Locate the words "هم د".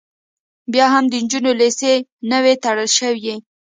0.93-1.13